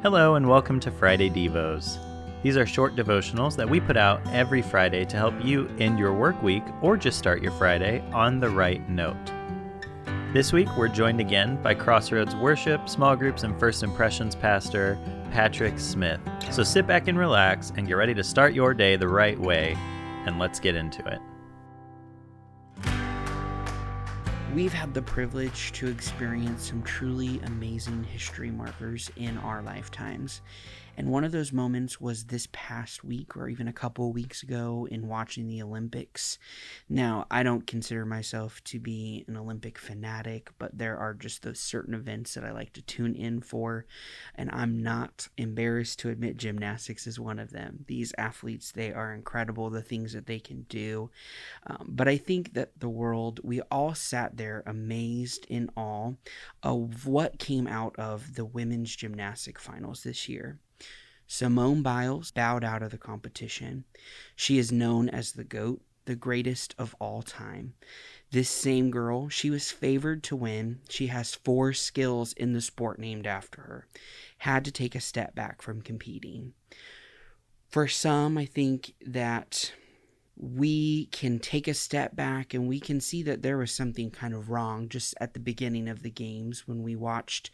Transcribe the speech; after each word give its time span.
Hello, 0.00 0.36
and 0.36 0.48
welcome 0.48 0.78
to 0.78 0.92
Friday 0.92 1.28
Devos. 1.28 1.98
These 2.44 2.56
are 2.56 2.64
short 2.64 2.94
devotionals 2.94 3.56
that 3.56 3.68
we 3.68 3.80
put 3.80 3.96
out 3.96 4.20
every 4.28 4.62
Friday 4.62 5.04
to 5.04 5.16
help 5.16 5.34
you 5.44 5.68
end 5.80 5.98
your 5.98 6.14
work 6.14 6.40
week 6.40 6.62
or 6.82 6.96
just 6.96 7.18
start 7.18 7.42
your 7.42 7.50
Friday 7.50 8.00
on 8.12 8.38
the 8.38 8.48
right 8.48 8.88
note. 8.88 9.16
This 10.32 10.52
week, 10.52 10.68
we're 10.76 10.86
joined 10.86 11.20
again 11.20 11.60
by 11.64 11.74
Crossroads 11.74 12.36
Worship, 12.36 12.88
Small 12.88 13.16
Groups, 13.16 13.42
and 13.42 13.58
First 13.58 13.82
Impressions 13.82 14.36
Pastor 14.36 14.96
Patrick 15.32 15.80
Smith. 15.80 16.20
So 16.52 16.62
sit 16.62 16.86
back 16.86 17.08
and 17.08 17.18
relax 17.18 17.72
and 17.76 17.88
get 17.88 17.94
ready 17.94 18.14
to 18.14 18.22
start 18.22 18.54
your 18.54 18.74
day 18.74 18.94
the 18.94 19.08
right 19.08 19.36
way, 19.36 19.76
and 20.26 20.38
let's 20.38 20.60
get 20.60 20.76
into 20.76 21.04
it. 21.08 21.18
We've 24.58 24.72
had 24.72 24.92
the 24.92 25.02
privilege 25.02 25.70
to 25.74 25.86
experience 25.86 26.66
some 26.66 26.82
truly 26.82 27.38
amazing 27.44 28.02
history 28.02 28.50
markers 28.50 29.08
in 29.14 29.38
our 29.38 29.62
lifetimes. 29.62 30.40
And 30.98 31.12
one 31.12 31.22
of 31.22 31.30
those 31.30 31.52
moments 31.52 32.00
was 32.00 32.24
this 32.24 32.48
past 32.50 33.04
week, 33.04 33.36
or 33.36 33.48
even 33.48 33.68
a 33.68 33.72
couple 33.72 34.12
weeks 34.12 34.42
ago, 34.42 34.88
in 34.90 35.06
watching 35.06 35.46
the 35.46 35.62
Olympics. 35.62 36.40
Now, 36.88 37.24
I 37.30 37.44
don't 37.44 37.68
consider 37.68 38.04
myself 38.04 38.64
to 38.64 38.80
be 38.80 39.24
an 39.28 39.36
Olympic 39.36 39.78
fanatic, 39.78 40.50
but 40.58 40.76
there 40.76 40.98
are 40.98 41.14
just 41.14 41.42
those 41.42 41.60
certain 41.60 41.94
events 41.94 42.34
that 42.34 42.42
I 42.42 42.50
like 42.50 42.72
to 42.72 42.82
tune 42.82 43.14
in 43.14 43.40
for. 43.40 43.86
And 44.34 44.50
I'm 44.52 44.82
not 44.82 45.28
embarrassed 45.36 46.00
to 46.00 46.10
admit 46.10 46.36
gymnastics 46.36 47.06
is 47.06 47.20
one 47.20 47.38
of 47.38 47.52
them. 47.52 47.84
These 47.86 48.12
athletes, 48.18 48.72
they 48.72 48.92
are 48.92 49.14
incredible, 49.14 49.70
the 49.70 49.82
things 49.82 50.14
that 50.14 50.26
they 50.26 50.40
can 50.40 50.62
do. 50.62 51.10
Um, 51.64 51.86
but 51.86 52.08
I 52.08 52.16
think 52.16 52.54
that 52.54 52.80
the 52.80 52.88
world, 52.88 53.38
we 53.44 53.60
all 53.70 53.94
sat 53.94 54.36
there 54.36 54.64
amazed 54.66 55.46
in 55.48 55.70
awe 55.76 56.14
of 56.64 57.06
what 57.06 57.38
came 57.38 57.68
out 57.68 57.96
of 58.00 58.34
the 58.34 58.44
women's 58.44 58.96
gymnastic 58.96 59.60
finals 59.60 60.02
this 60.02 60.28
year. 60.28 60.58
Simone 61.30 61.82
Biles 61.82 62.30
bowed 62.30 62.64
out 62.64 62.82
of 62.82 62.90
the 62.90 62.98
competition. 62.98 63.84
She 64.34 64.58
is 64.58 64.72
known 64.72 65.10
as 65.10 65.32
the 65.32 65.44
GOAT, 65.44 65.82
the 66.06 66.16
greatest 66.16 66.74
of 66.78 66.96
all 66.98 67.20
time. 67.20 67.74
This 68.30 68.48
same 68.48 68.90
girl, 68.90 69.28
she 69.28 69.50
was 69.50 69.70
favored 69.70 70.22
to 70.24 70.36
win. 70.36 70.80
She 70.88 71.08
has 71.08 71.34
four 71.34 71.74
skills 71.74 72.32
in 72.32 72.54
the 72.54 72.62
sport 72.62 72.98
named 72.98 73.26
after 73.26 73.60
her. 73.60 73.86
Had 74.38 74.64
to 74.64 74.72
take 74.72 74.94
a 74.94 75.00
step 75.00 75.34
back 75.34 75.60
from 75.60 75.82
competing. 75.82 76.54
For 77.68 77.86
some, 77.86 78.38
I 78.38 78.46
think 78.46 78.94
that 79.06 79.74
we 80.40 81.06
can 81.06 81.40
take 81.40 81.66
a 81.66 81.74
step 81.74 82.14
back 82.14 82.54
and 82.54 82.68
we 82.68 82.78
can 82.78 83.00
see 83.00 83.24
that 83.24 83.42
there 83.42 83.58
was 83.58 83.74
something 83.74 84.08
kind 84.08 84.32
of 84.32 84.50
wrong 84.50 84.88
just 84.88 85.14
at 85.20 85.34
the 85.34 85.40
beginning 85.40 85.88
of 85.88 86.02
the 86.02 86.10
games 86.10 86.68
when 86.68 86.84
we 86.84 86.94
watched 86.94 87.50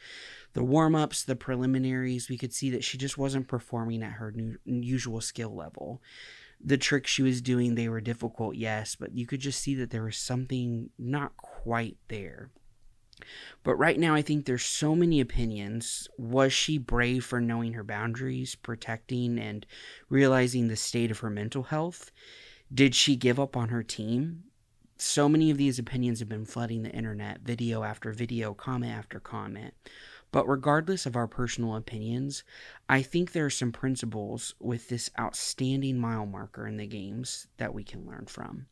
the 0.52 0.62
warm 0.62 0.94
ups, 0.94 1.24
the 1.24 1.34
preliminaries. 1.34 2.28
We 2.28 2.36
could 2.36 2.52
see 2.52 2.68
that 2.70 2.84
she 2.84 2.98
just 2.98 3.16
wasn't 3.16 3.48
performing 3.48 4.02
at 4.02 4.12
her 4.12 4.32
new, 4.32 4.58
usual 4.66 5.22
skill 5.22 5.54
level. 5.54 6.02
The 6.62 6.76
tricks 6.76 7.10
she 7.10 7.22
was 7.22 7.40
doing, 7.40 7.74
they 7.74 7.88
were 7.88 8.02
difficult, 8.02 8.54
yes, 8.54 8.96
but 8.96 9.14
you 9.14 9.26
could 9.26 9.40
just 9.40 9.62
see 9.62 9.74
that 9.76 9.90
there 9.90 10.04
was 10.04 10.18
something 10.18 10.90
not 10.98 11.36
quite 11.38 11.96
there. 12.08 12.50
But 13.62 13.76
right 13.76 13.98
now, 13.98 14.14
I 14.14 14.20
think 14.20 14.44
there's 14.44 14.64
so 14.64 14.94
many 14.94 15.20
opinions. 15.20 16.08
Was 16.18 16.52
she 16.52 16.76
brave 16.76 17.24
for 17.24 17.40
knowing 17.40 17.72
her 17.72 17.84
boundaries, 17.84 18.54
protecting, 18.54 19.38
and 19.38 19.64
realizing 20.10 20.68
the 20.68 20.76
state 20.76 21.10
of 21.10 21.20
her 21.20 21.30
mental 21.30 21.62
health? 21.62 22.10
Did 22.72 22.94
she 22.94 23.16
give 23.16 23.38
up 23.38 23.56
on 23.56 23.68
her 23.68 23.82
team? 23.82 24.44
So 24.96 25.28
many 25.28 25.50
of 25.50 25.58
these 25.58 25.78
opinions 25.78 26.20
have 26.20 26.28
been 26.28 26.44
flooding 26.44 26.82
the 26.82 26.90
internet, 26.90 27.40
video 27.40 27.82
after 27.82 28.12
video, 28.12 28.54
comment 28.54 28.92
after 28.92 29.20
comment. 29.20 29.74
But 30.32 30.48
regardless 30.48 31.06
of 31.06 31.14
our 31.14 31.28
personal 31.28 31.76
opinions, 31.76 32.42
I 32.88 33.02
think 33.02 33.30
there 33.32 33.46
are 33.46 33.50
some 33.50 33.70
principles 33.70 34.54
with 34.58 34.88
this 34.88 35.10
outstanding 35.18 35.98
mile 35.98 36.26
marker 36.26 36.66
in 36.66 36.76
the 36.76 36.86
games 36.86 37.46
that 37.58 37.74
we 37.74 37.84
can 37.84 38.06
learn 38.06 38.26
from. 38.26 38.66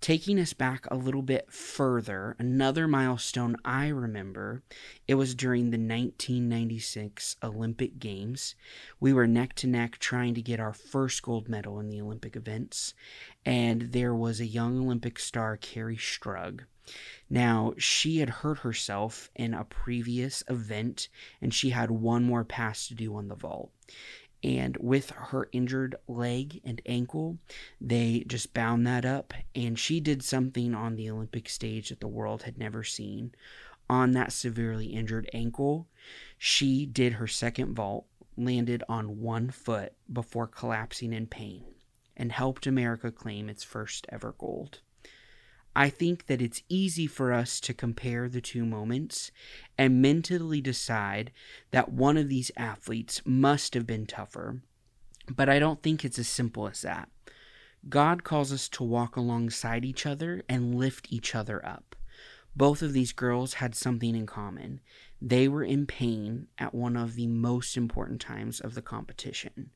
Taking 0.00 0.38
us 0.38 0.52
back 0.52 0.86
a 0.90 0.96
little 0.96 1.22
bit 1.22 1.52
further, 1.52 2.36
another 2.38 2.86
milestone 2.86 3.56
I 3.64 3.88
remember, 3.88 4.62
it 5.08 5.14
was 5.14 5.34
during 5.34 5.70
the 5.70 5.78
1996 5.78 7.36
Olympic 7.42 7.98
Games. 7.98 8.54
We 9.00 9.12
were 9.12 9.26
neck 9.26 9.54
to 9.54 9.66
neck 9.66 9.98
trying 9.98 10.34
to 10.34 10.42
get 10.42 10.60
our 10.60 10.74
first 10.74 11.22
gold 11.22 11.48
medal 11.48 11.80
in 11.80 11.88
the 11.88 12.00
Olympic 12.00 12.36
events, 12.36 12.94
and 13.44 13.92
there 13.92 14.14
was 14.14 14.38
a 14.38 14.46
young 14.46 14.78
Olympic 14.78 15.18
star, 15.18 15.56
Kerri 15.56 15.96
Strug. 15.96 16.66
Now, 17.28 17.74
she 17.78 18.18
had 18.18 18.30
hurt 18.30 18.58
herself 18.58 19.30
in 19.34 19.54
a 19.54 19.64
previous 19.64 20.44
event, 20.48 21.08
and 21.40 21.52
she 21.52 21.70
had 21.70 21.90
one 21.90 22.22
more 22.22 22.44
pass 22.44 22.86
to 22.86 22.94
do 22.94 23.16
on 23.16 23.26
the 23.26 23.34
vault 23.34 23.72
and 24.46 24.76
with 24.76 25.10
her 25.10 25.48
injured 25.50 25.96
leg 26.06 26.60
and 26.64 26.80
ankle, 26.86 27.36
they 27.80 28.22
just 28.28 28.54
bound 28.54 28.86
that 28.86 29.04
up. 29.04 29.34
And 29.56 29.76
she 29.76 29.98
did 29.98 30.22
something 30.22 30.72
on 30.72 30.94
the 30.94 31.10
Olympic 31.10 31.48
stage 31.48 31.88
that 31.88 31.98
the 31.98 32.06
world 32.06 32.44
had 32.44 32.56
never 32.56 32.84
seen. 32.84 33.34
On 33.90 34.12
that 34.12 34.32
severely 34.32 34.86
injured 34.86 35.28
ankle, 35.32 35.88
she 36.38 36.86
did 36.86 37.14
her 37.14 37.26
second 37.26 37.74
vault, 37.74 38.06
landed 38.36 38.84
on 38.88 39.20
one 39.20 39.50
foot 39.50 39.94
before 40.12 40.46
collapsing 40.46 41.12
in 41.12 41.26
pain, 41.26 41.64
and 42.16 42.30
helped 42.30 42.68
America 42.68 43.10
claim 43.10 43.48
its 43.48 43.64
first 43.64 44.06
ever 44.10 44.36
gold. 44.38 44.80
I 45.78 45.90
think 45.90 46.24
that 46.24 46.40
it's 46.40 46.62
easy 46.70 47.06
for 47.06 47.34
us 47.34 47.60
to 47.60 47.74
compare 47.74 48.30
the 48.30 48.40
two 48.40 48.64
moments 48.64 49.30
and 49.76 50.00
mentally 50.00 50.62
decide 50.62 51.32
that 51.70 51.92
one 51.92 52.16
of 52.16 52.30
these 52.30 52.50
athletes 52.56 53.20
must 53.26 53.74
have 53.74 53.86
been 53.86 54.06
tougher. 54.06 54.62
But 55.28 55.50
I 55.50 55.58
don't 55.58 55.82
think 55.82 56.02
it's 56.02 56.18
as 56.18 56.28
simple 56.28 56.66
as 56.66 56.80
that. 56.80 57.10
God 57.90 58.24
calls 58.24 58.54
us 58.54 58.70
to 58.70 58.84
walk 58.84 59.16
alongside 59.16 59.84
each 59.84 60.06
other 60.06 60.42
and 60.48 60.76
lift 60.76 61.12
each 61.12 61.34
other 61.34 61.64
up. 61.64 61.94
Both 62.56 62.80
of 62.80 62.94
these 62.94 63.12
girls 63.12 63.54
had 63.54 63.74
something 63.74 64.16
in 64.16 64.24
common. 64.24 64.80
They 65.20 65.46
were 65.46 65.62
in 65.62 65.84
pain 65.84 66.46
at 66.56 66.74
one 66.74 66.96
of 66.96 67.16
the 67.16 67.26
most 67.26 67.76
important 67.76 68.22
times 68.22 68.60
of 68.60 68.74
the 68.74 68.82
competition. 68.82 69.72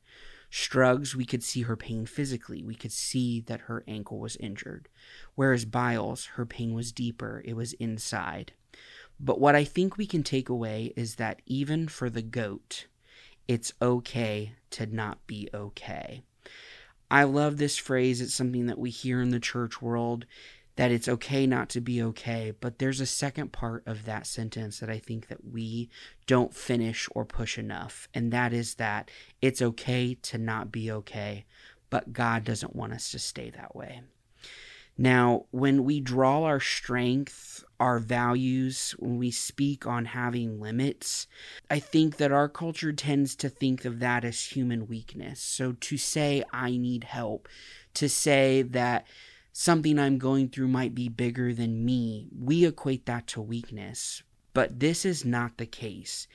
Strugs, 0.51 1.15
we 1.15 1.25
could 1.25 1.45
see 1.45 1.63
her 1.63 1.77
pain 1.77 2.07
physically. 2.07 2.63
We 2.63 2.75
could 2.75 2.93
see 2.93 3.41
that 3.43 3.63
her 3.63 3.85
ankle 3.87 4.19
was 4.19 4.37
injured. 4.37 4.89
Whereas 5.37 5.65
Biles, 5.65 6.27
her 6.35 6.45
pain 6.45 6.75
was 6.75 6.93
deeper, 6.93 7.41
it 7.45 7.55
was 7.55 7.73
inside. 7.75 8.53
But 9.19 9.41
what 9.41 9.55
I 9.55 9.65
think 9.65 9.97
we 9.97 10.07
can 10.07 10.23
take 10.23 10.49
away 10.49 10.93
is 10.97 11.17
that 11.17 11.43
even 11.47 11.87
for 11.89 12.11
the 12.11 12.23
goat, 12.23 12.87
it's 13.47 13.73
okay 13.81 14.55
to 14.71 14.87
not 14.87 15.27
be 15.27 15.49
okay. 15.55 16.23
I 17.11 17.25
love 17.25 17.57
this 17.57 17.77
phrase. 17.77 18.21
It's 18.21 18.35
something 18.35 18.67
that 18.67 18.79
we 18.79 18.91
hear 18.91 19.21
in 19.21 19.31
the 19.31 19.41
church 19.41 19.83
world 19.83 20.27
that 20.81 20.91
it's 20.91 21.09
okay 21.09 21.47
not 21.47 21.69
to 21.69 21.79
be 21.79 22.03
okay 22.03 22.55
but 22.59 22.79
there's 22.79 23.03
a 23.03 23.07
second 23.07 23.53
part 23.53 23.83
of 23.87 24.07
that 24.07 24.27
sentence 24.27 24.81
that 24.81 24.89
i 24.89 24.97
think 24.97 25.29
that 25.29 25.45
we 25.45 25.91
don't 26.27 26.55
finish 26.55 27.07
or 27.15 27.23
push 27.23 27.59
enough 27.59 28.09
and 28.15 28.33
that 28.33 28.55
is 28.55 28.77
that 28.77 29.11
it's 29.43 29.61
okay 29.61 30.15
to 30.15 30.39
not 30.39 30.73
be 30.73 30.91
okay 30.91 31.45
but 31.91 32.15
god 32.15 32.45
doesn't 32.45 32.75
want 32.75 32.95
us 32.95 33.11
to 33.11 33.19
stay 33.19 33.51
that 33.51 33.77
way. 33.77 34.01
Now 34.97 35.45
when 35.51 35.85
we 35.85 36.01
draw 36.01 36.45
our 36.45 36.61
strength 36.61 37.63
our 37.79 37.99
values 37.99 38.95
when 38.99 39.19
we 39.19 39.31
speak 39.31 39.87
on 39.87 40.07
having 40.07 40.61
limits 40.61 41.27
i 41.71 41.79
think 41.79 42.17
that 42.17 42.33
our 42.33 42.49
culture 42.49 42.93
tends 42.93 43.35
to 43.37 43.51
think 43.51 43.85
of 43.85 43.99
that 43.99 44.25
as 44.25 44.45
human 44.45 44.87
weakness. 44.87 45.41
So 45.41 45.73
to 45.73 45.99
say 45.99 46.43
i 46.55 46.71
need 46.71 47.05
help 47.05 47.49
to 47.93 48.09
say 48.09 48.63
that 48.63 49.07
something 49.53 49.99
I'm 49.99 50.19
going 50.19 50.49
through 50.49 50.69
might 50.69 50.95
be 50.95 51.09
bigger 51.09 51.53
than 51.53 51.85
me, 51.85 52.29
we 52.39 52.65
equate 52.67 53.07
that 53.07 53.27
to 53.29 53.41
weakness. 53.43 54.23
But 54.53 54.81
this 54.81 55.05
is 55.05 55.25
not 55.25 55.59
the 55.59 55.67
case. 55.67 56.27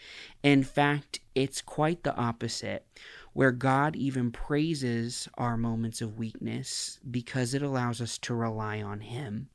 In 0.42 0.63
fact, 0.63 1.19
it's 1.34 1.62
quite 1.62 2.04
the 2.04 2.16
opposite, 2.16 2.86
where 3.34 3.51
God 3.51 3.95
even 3.95 4.31
praises 4.31 5.28
our 5.38 5.57
moments 5.57 6.01
of 6.01 6.18
weakness 6.18 7.00
because 7.10 7.54
it 7.54 7.62
allows 7.62 8.00
us 8.00 8.18
to 8.19 8.34
rely 8.34 8.81
on 8.81 9.01
Him. 9.01 9.50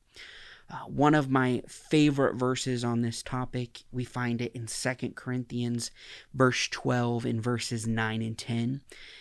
Uh, 0.70 0.76
one 0.87 1.14
of 1.14 1.31
my 1.31 1.62
favorite 1.67 2.37
verses 2.37 2.85
on 2.85 3.00
this 3.00 3.23
topic, 3.23 3.82
we 3.90 4.05
find 4.05 4.40
it 4.40 4.52
in 4.55 4.69
Second 4.69 5.17
Corinthians, 5.17 5.90
verse 6.32 6.69
12, 6.69 7.26
in 7.26 7.40
verses 7.40 7.88
9 7.88 8.23
and 8.23 8.38
10. 8.38 8.81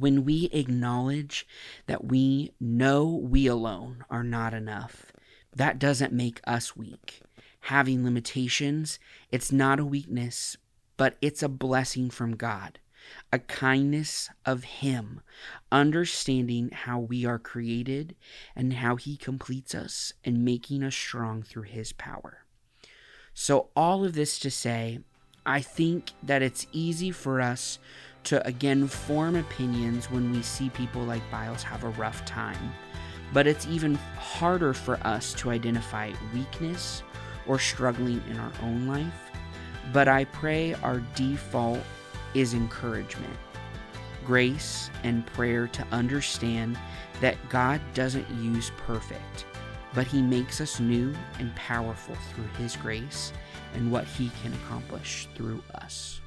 When 0.00 0.24
we 0.24 0.46
acknowledge 0.52 1.46
that 1.86 2.04
we 2.04 2.52
know 2.60 3.06
we 3.06 3.46
alone 3.46 4.04
are 4.10 4.24
not 4.24 4.54
enough, 4.54 5.12
that 5.54 5.78
doesn't 5.78 6.12
make 6.12 6.40
us 6.44 6.76
weak. 6.76 7.22
Having 7.60 8.04
limitations, 8.04 8.98
it's 9.30 9.50
not 9.50 9.80
a 9.80 9.84
weakness, 9.84 10.56
but 10.96 11.16
it's 11.20 11.42
a 11.42 11.48
blessing 11.48 12.10
from 12.10 12.36
God, 12.36 12.78
a 13.32 13.38
kindness 13.38 14.28
of 14.44 14.64
Him, 14.64 15.20
understanding 15.72 16.70
how 16.70 16.98
we 16.98 17.24
are 17.24 17.38
created 17.38 18.14
and 18.54 18.74
how 18.74 18.96
He 18.96 19.16
completes 19.16 19.74
us 19.74 20.12
and 20.24 20.44
making 20.44 20.82
us 20.82 20.94
strong 20.94 21.42
through 21.42 21.62
His 21.62 21.92
power. 21.92 22.44
So, 23.32 23.70
all 23.74 24.04
of 24.04 24.14
this 24.14 24.38
to 24.40 24.50
say, 24.50 25.00
I 25.46 25.60
think 25.60 26.12
that 26.22 26.42
it's 26.42 26.66
easy 26.72 27.10
for 27.10 27.40
us 27.40 27.78
to 28.24 28.46
again 28.46 28.86
form 28.86 29.36
opinions 29.36 30.10
when 30.10 30.32
we 30.32 30.42
see 30.42 30.70
people 30.70 31.02
like 31.02 31.22
Biles 31.30 31.62
have 31.62 31.84
a 31.84 31.90
rough 31.90 32.24
time. 32.24 32.72
But 33.32 33.46
it's 33.46 33.66
even 33.66 33.94
harder 34.18 34.72
for 34.72 34.96
us 35.06 35.34
to 35.34 35.50
identify 35.50 36.12
weakness 36.32 37.02
or 37.46 37.58
struggling 37.58 38.22
in 38.28 38.38
our 38.38 38.52
own 38.62 38.86
life. 38.86 39.30
But 39.92 40.08
I 40.08 40.24
pray 40.24 40.74
our 40.74 41.00
default 41.14 41.80
is 42.34 42.54
encouragement, 42.54 43.36
grace, 44.24 44.90
and 45.02 45.26
prayer 45.26 45.68
to 45.68 45.86
understand 45.92 46.78
that 47.20 47.36
God 47.48 47.80
doesn't 47.92 48.28
use 48.40 48.72
perfect, 48.76 49.46
but 49.94 50.06
He 50.06 50.22
makes 50.22 50.60
us 50.60 50.80
new 50.80 51.14
and 51.38 51.54
powerful 51.54 52.16
through 52.32 52.48
His 52.58 52.76
grace 52.76 53.32
and 53.74 53.92
what 53.92 54.04
He 54.04 54.30
can 54.42 54.52
accomplish 54.54 55.28
through 55.34 55.62
us. 55.74 56.20